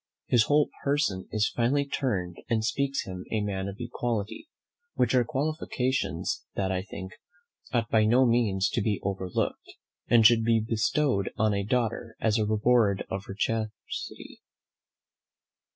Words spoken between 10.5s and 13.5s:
bestowed on a daughter as the reward of her